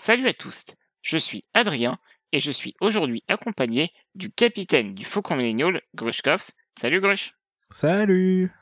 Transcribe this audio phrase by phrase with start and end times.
[0.00, 0.64] Salut à tous,
[1.02, 1.98] je suis Adrien
[2.30, 6.46] et je suis aujourd'hui accompagné du capitaine du Faucon Millennial, Grushkov.
[6.80, 7.34] Salut Grush.
[7.68, 8.52] Salut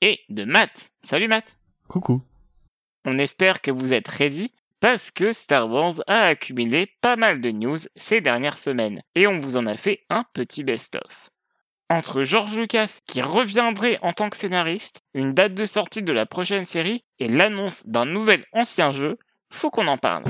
[0.00, 0.90] Et de Matt.
[1.02, 1.56] Salut Matt.
[1.86, 2.20] Coucou.
[3.04, 7.52] On espère que vous êtes ready parce que Star Wars a accumulé pas mal de
[7.52, 11.30] news ces dernières semaines et on vous en a fait un petit best-of.
[11.90, 16.26] Entre George Lucas qui reviendrait en tant que scénariste, une date de sortie de la
[16.26, 19.16] prochaine série et l'annonce d'un nouvel ancien jeu,
[19.52, 20.24] faut qu'on en parle.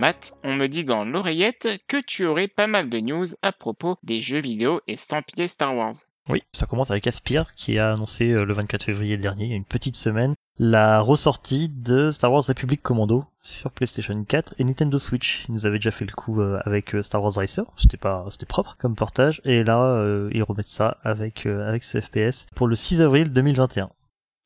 [0.00, 3.96] Matt, on me dit dans l'oreillette que tu aurais pas mal de news à propos
[4.02, 5.92] des jeux vidéo estampillés Star Wars.
[6.30, 9.96] Oui, ça commence avec Aspire qui a annoncé euh, le 24 février dernier, une petite
[9.96, 15.44] semaine, la ressortie de Star Wars Republic Commando sur PlayStation 4 et Nintendo Switch.
[15.50, 18.26] Ils nous avaient déjà fait le coup euh, avec euh, Star Wars Racer, c'était pas
[18.48, 23.02] propre comme portage et là ils remettent ça avec avec ce FPS pour le 6
[23.02, 23.90] avril 2021.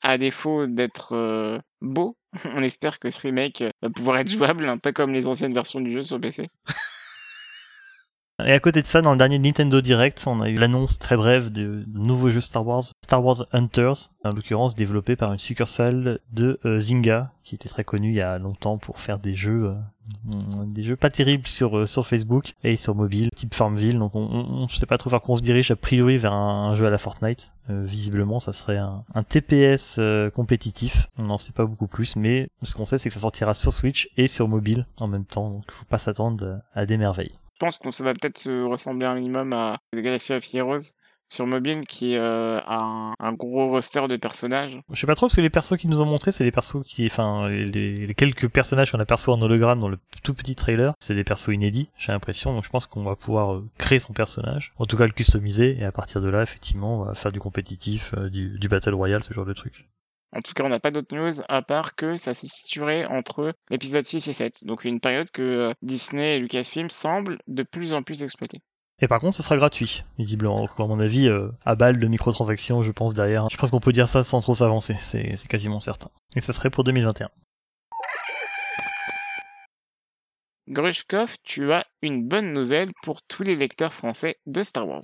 [0.05, 2.17] À défaut d'être beau,
[2.55, 5.81] on espère que ce remake va pouvoir être jouable, un peu comme les anciennes versions
[5.81, 6.49] du jeu sur PC.
[8.43, 11.17] Et à côté de ça, dans le dernier Nintendo Direct, on a eu l'annonce très
[11.17, 16.19] brève de, nouveaux jeux Star Wars, Star Wars Hunters, en l'occurrence développé par une succursale
[16.33, 19.67] de euh, Zynga, qui était très connue il y a longtemps pour faire des jeux,
[19.67, 24.01] euh, des jeux pas terribles sur euh, sur Facebook et sur mobile, type Farmville.
[24.01, 26.75] Donc on, on, sait pas trop vers quoi on se dirige a priori vers un,
[26.75, 27.53] jeu à la Fortnite.
[27.69, 30.01] visiblement, ça serait un, un TPS
[30.35, 31.07] compétitif.
[31.21, 33.73] On n'en sait pas beaucoup plus, mais ce qu'on sait, c'est que ça sortira sur
[33.73, 35.51] Switch et sur mobile en même temps.
[35.51, 37.39] Donc faut pas s'attendre à des merveilles.
[37.55, 40.93] Je pense que ça va peut-être se ressembler un minimum à The Galaxy of Heroes
[41.29, 44.81] sur mobile qui euh, a un, gros roster de personnages.
[44.93, 46.85] Je sais pas trop parce que les persos qu'ils nous ont montrés, c'est des persos
[46.85, 51.15] qui, enfin, les, quelques personnages qu'on aperçoit en hologramme dans le tout petit trailer, c'est
[51.15, 52.55] des persos inédits, j'ai l'impression.
[52.55, 55.77] Donc je pense qu'on va pouvoir euh, créer son personnage, en tout cas le customiser
[55.79, 58.95] et à partir de là, effectivement, on va faire du compétitif, euh, du, du battle
[58.95, 59.89] royale, ce genre de trucs.
[60.35, 63.55] En tout cas, on n'a pas d'autres news à part que ça se situerait entre
[63.71, 64.65] l'épisode 6 et 7.
[64.65, 68.61] Donc une période que euh, Disney et Lucasfilm semblent de plus en plus exploiter.
[69.01, 70.67] Et par contre, ça sera gratuit, visiblement.
[70.67, 73.49] À mon avis, euh, à balle de microtransactions, je pense, derrière.
[73.51, 76.11] Je pense qu'on peut dire ça sans trop s'avancer, c'est quasiment certain.
[76.37, 77.29] Et ça serait pour 2021.
[80.69, 85.03] Grushkov, tu as une bonne nouvelle pour tous les lecteurs français de Star Wars.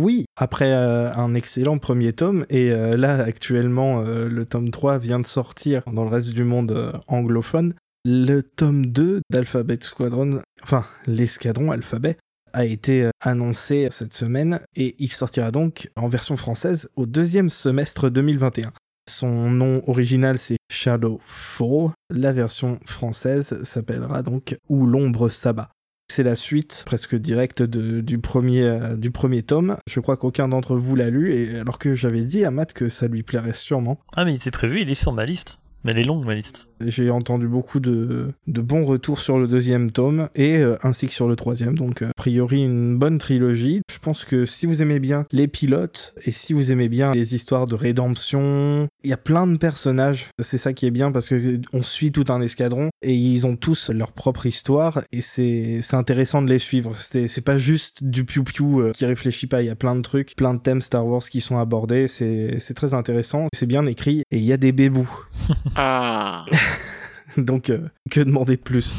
[0.00, 4.96] Oui, après euh, un excellent premier tome, et euh, là actuellement euh, le tome 3
[4.98, 10.84] vient de sortir dans le reste du monde anglophone, le tome 2 d'Alphabet Squadron, enfin
[11.08, 12.16] l'escadron Alphabet,
[12.52, 18.08] a été annoncé cette semaine et il sortira donc en version française au deuxième semestre
[18.08, 18.72] 2021.
[19.10, 25.70] Son nom original c'est Shadow Fall, la version française s'appellera donc Où l'ombre s'abat
[26.10, 29.76] c'est la suite presque directe du, premier, euh, du premier tome.
[29.86, 32.88] Je crois qu'aucun d'entre vous l'a lu, et alors que j'avais dit à Matt que
[32.88, 34.00] ça lui plairait sûrement.
[34.16, 35.58] Ah mais il était prévu, il est sur ma liste.
[35.84, 36.68] Mais elle est longue, ma liste.
[36.80, 41.12] J'ai entendu beaucoup de, de, bons retours sur le deuxième tome et euh, ainsi que
[41.12, 41.76] sur le troisième.
[41.76, 43.82] Donc, euh, a priori, une bonne trilogie.
[43.92, 47.34] Je pense que si vous aimez bien les pilotes et si vous aimez bien les
[47.34, 50.28] histoires de rédemption, il y a plein de personnages.
[50.40, 53.56] C'est ça qui est bien parce que on suit tout un escadron et ils ont
[53.56, 56.94] tous leur propre histoire et c'est intéressant de les suivre.
[56.98, 59.62] C'est pas juste du piou-piou euh, qui réfléchit pas.
[59.62, 62.08] Il y a plein de trucs, plein de thèmes Star Wars qui sont abordés.
[62.08, 63.46] C'est très intéressant.
[63.54, 65.27] C'est bien écrit et il y a des bébous.
[65.76, 66.44] Ah
[67.36, 68.94] Donc, euh, que demander de plus?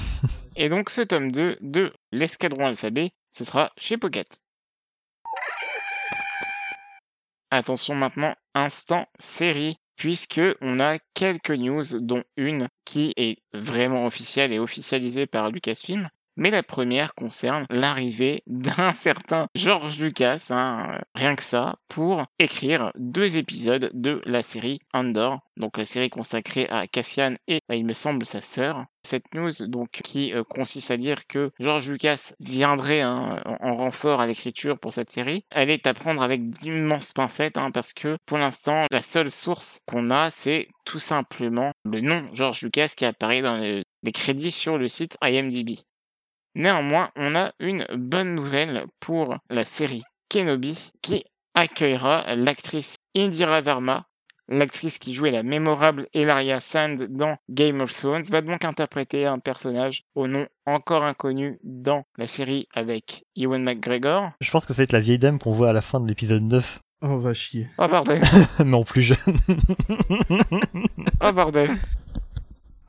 [0.56, 4.28] Et donc, ce tome 2 de l'escadron alphabet, ce sera chez Pocket.
[7.52, 14.54] Attention maintenant, instant série, puisque on a quelques news, dont une qui est vraiment officielle
[14.54, 16.10] et officialisée par Lucasfilm.
[16.40, 22.94] Mais la première concerne l'arrivée d'un certain George Lucas, hein, rien que ça, pour écrire
[22.96, 27.86] deux épisodes de la série Andor, donc la série consacrée à Cassian et, bah, il
[27.86, 28.86] me semble, sa sœur.
[29.04, 34.22] Cette news, donc, qui euh, consiste à dire que George Lucas viendrait hein, en renfort
[34.22, 38.18] à l'écriture pour cette série, elle est à prendre avec d'immenses pincettes, hein, parce que
[38.26, 43.04] pour l'instant, la seule source qu'on a, c'est tout simplement le nom George Lucas qui
[43.04, 45.80] apparaît dans les crédits sur le site IMDb.
[46.56, 51.24] Néanmoins, on a une bonne nouvelle pour la série Kenobi qui
[51.56, 54.06] accueillera l'actrice Indira Verma.
[54.52, 59.38] L'actrice qui jouait la mémorable Elaria Sand dans Game of Thrones va donc interpréter un
[59.38, 64.32] personnage au nom encore inconnu dans la série avec Ewan McGregor.
[64.42, 66.08] Je pense que ça va être la vieille dame qu'on voit à la fin de
[66.08, 66.80] l'épisode 9.
[67.02, 67.68] Oh, va chier.
[67.78, 68.22] Oh, bordel.
[68.66, 69.18] non, plus jeune.
[71.22, 71.70] oh, bordel.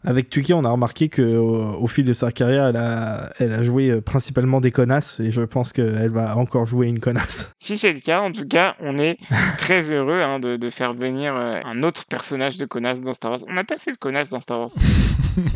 [0.03, 3.53] Avec Tuki, on a remarqué que au, au fil de sa carrière, elle a, elle
[3.53, 7.53] a joué euh, principalement des connasses et je pense qu'elle va encore jouer une connasse.
[7.63, 9.19] Si c'est le cas, en tout cas, on est
[9.59, 13.31] très heureux hein, de, de faire venir euh, un autre personnage de connasse dans Star
[13.31, 13.41] Wars.
[13.49, 14.71] On n'a pas assez de connasses dans Star Wars.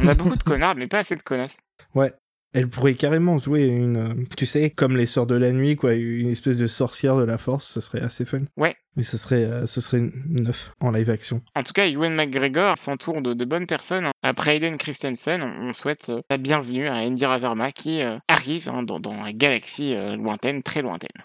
[0.00, 1.58] On a beaucoup de connards, mais pas assez de connasses.
[1.94, 2.12] Ouais.
[2.56, 6.28] Elle pourrait carrément jouer une, tu sais, comme les Sœurs de la Nuit, quoi, une
[6.28, 8.42] espèce de sorcière de la Force, ce serait assez fun.
[8.56, 8.76] Ouais.
[8.94, 11.42] Mais ce serait, euh, ce serait neuf en live action.
[11.56, 14.06] En tout cas, Ewan McGregor s'entoure de, de bonnes personnes.
[14.06, 14.12] hein.
[14.22, 18.84] Après Hayden Christensen, on souhaite euh, la bienvenue à Indira Verma qui euh, arrive hein,
[18.84, 21.24] dans, dans la galaxie lointaine, très lointaine.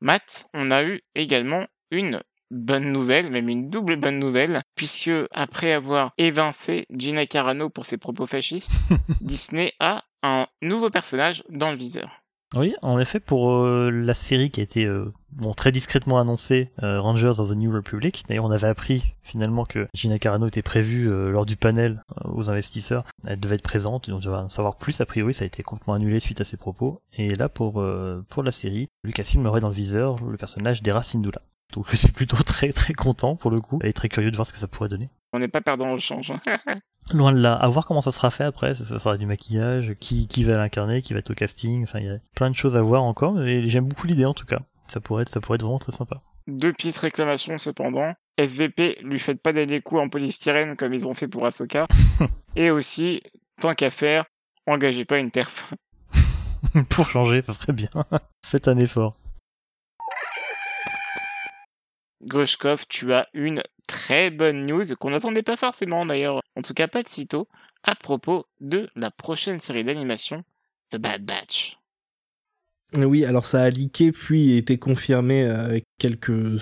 [0.00, 5.72] Matt, on a eu également une bonne nouvelle, même une double bonne nouvelle, puisque après
[5.72, 8.72] avoir évincé Gina Carano pour ses propos fascistes,
[9.20, 12.22] Disney a un nouveau personnage dans le viseur.
[12.54, 16.70] Oui, en effet, pour euh, la série qui a été euh, bon, très discrètement annoncée,
[16.82, 20.60] euh, Rangers of the New Republic, d'ailleurs on avait appris finalement que Gina Carano était
[20.60, 24.76] prévue lors du panel aux investisseurs, elle devait être présente, donc on va en savoir
[24.76, 27.82] plus, a priori ça a été complètement annulé suite à ses propos, et là pour,
[28.28, 31.40] pour la série, Lucasfilm aurait dans le viseur le personnage d'Era Syndulla.
[31.72, 34.46] Donc je suis plutôt très très content pour le coup, et très curieux de voir
[34.46, 35.10] ce que ça pourrait donner.
[35.32, 36.30] On n'est pas perdant au change.
[36.30, 36.58] hein.
[37.14, 39.94] Loin de là, à voir comment ça sera fait après, ça, ça sera du maquillage,
[39.98, 42.54] qui, qui va l'incarner, qui va être au casting, enfin il y a plein de
[42.54, 44.60] choses à voir encore, mais j'aime beaucoup l'idée en tout cas.
[44.86, 46.20] Ça pourrait être, ça pourrait être vraiment très sympa.
[46.46, 48.12] Deux petites réclamations cependant.
[48.36, 51.86] SVP, lui faites pas des coups en polystyrène comme ils ont fait pour Ahsoka.
[52.56, 53.22] Et aussi,
[53.60, 54.24] tant qu'à faire,
[54.66, 55.72] engagez pas une terf.
[56.90, 57.88] Pour changer, ça serait bien.
[58.44, 59.16] Faites un effort.
[62.24, 66.88] Grushkov, tu as une très bonne news qu'on n'attendait pas forcément d'ailleurs, en tout cas
[66.88, 67.48] pas de sitôt,
[67.82, 70.44] à propos de la prochaine série d'animation,
[70.90, 71.78] The Bad Batch.
[72.94, 76.60] Oui, alors ça a leaké puis été confirmé euh, quelques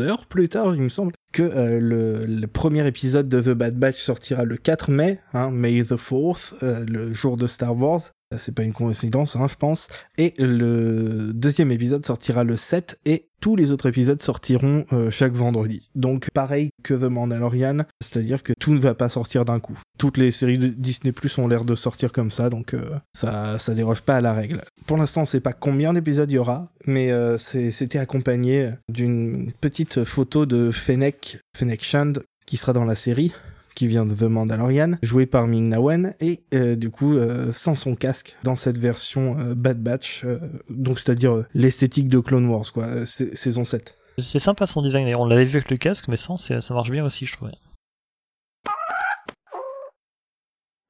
[0.00, 3.96] heures plus tard, il me semble, que euh, le, premier épisode de The Bad Batch
[3.96, 8.00] sortira le 4 mai, hein, May the 4th, euh, le jour de Star Wars.
[8.36, 9.88] C'est pas une coïncidence, hein, je pense.
[10.18, 15.34] Et le deuxième épisode sortira le 7 et tous les autres épisodes sortiront euh, chaque
[15.34, 15.90] vendredi.
[15.94, 19.78] Donc pareil que The Mandalorian, c'est-à-dire que tout ne va pas sortir d'un coup.
[19.98, 23.58] Toutes les séries de Disney Plus ont l'air de sortir comme ça, donc euh, ça
[23.60, 24.62] ça déroge pas à la règle.
[24.86, 29.52] Pour l'instant, on sait pas combien d'épisodes il y aura, mais euh, c'était accompagné d'une
[29.60, 33.32] petite photo de Fennec, Fennec Shand, qui sera dans la série
[33.76, 37.52] qui vient de The Mandalorian, joué par Ming Na Wen, et euh, du coup euh,
[37.52, 40.38] sans son casque dans cette version euh, Bad Batch, euh,
[40.68, 43.96] donc c'est-à-dire euh, l'esthétique de Clone Wars, quoi, sa- saison 7.
[44.18, 46.90] C'est sympa son design, on l'avait vu avec le casque, mais sans, c'est- ça marche
[46.90, 47.52] bien aussi, je trouvais.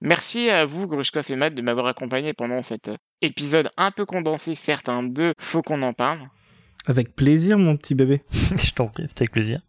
[0.00, 2.90] Merci à vous, Grushkov et Matt, de m'avoir accompagné pendant cet
[3.22, 6.20] épisode un peu condensé, certes, un de Faut qu'on en parle.
[6.86, 8.22] Avec plaisir, mon petit bébé.
[8.30, 9.60] je t'en prie, c'était avec plaisir.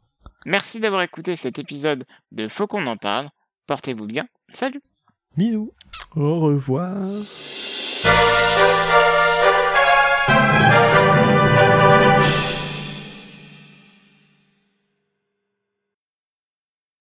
[0.48, 3.28] Merci d'avoir écouté cet épisode de Faut qu'on en parle.
[3.68, 4.30] Portez-vous bien.
[4.54, 4.82] Salut
[5.36, 5.74] Bisous
[6.16, 6.96] Au revoir.